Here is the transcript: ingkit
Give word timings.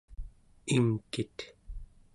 ingkit 0.75 1.37